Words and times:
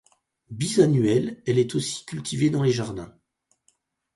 Bisannuelle, 0.49 1.43
elle 1.45 1.59
est 1.59 1.75
aussi 1.75 2.03
cultivée 2.05 2.49
dans 2.49 2.63
les 2.63 2.71
jardins. 2.71 3.15